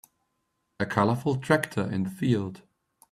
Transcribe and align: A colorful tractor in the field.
A 0.79 0.85
colorful 0.87 1.35
tractor 1.37 1.83
in 1.83 2.05
the 2.05 2.09
field. 2.09 2.63